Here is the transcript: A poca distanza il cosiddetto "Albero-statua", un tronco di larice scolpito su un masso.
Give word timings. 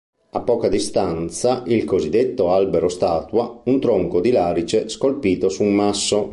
A 0.31 0.39
poca 0.41 0.67
distanza 0.67 1.61
il 1.67 1.83
cosiddetto 1.83 2.49
"Albero-statua", 2.51 3.61
un 3.65 3.79
tronco 3.79 4.19
di 4.19 4.31
larice 4.31 4.89
scolpito 4.89 5.47
su 5.47 5.61
un 5.61 5.75
masso. 5.75 6.29